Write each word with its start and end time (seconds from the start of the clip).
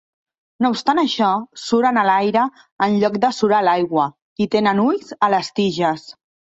No 0.65 0.69
obstant 0.75 1.01
això, 1.01 1.27
suren 1.65 2.01
a 2.03 2.07
l'aire 2.09 2.47
en 2.87 2.97
lloc 3.05 3.21
de 3.29 3.33
surar 3.43 3.61
a 3.63 3.69
l'aigua, 3.69 4.09
i 4.49 4.53
tenen 4.59 4.85
ulls 4.91 5.17
a 5.31 5.35
les 5.39 5.57
tiges. 5.63 6.13